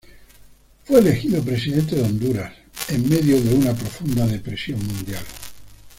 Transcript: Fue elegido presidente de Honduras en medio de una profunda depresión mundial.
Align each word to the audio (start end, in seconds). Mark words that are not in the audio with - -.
Fue 0.83 0.99
elegido 0.99 1.43
presidente 1.43 1.95
de 1.95 2.01
Honduras 2.01 2.51
en 2.89 3.07
medio 3.07 3.39
de 3.39 3.53
una 3.53 3.75
profunda 3.75 4.25
depresión 4.25 4.79
mundial. 4.79 5.23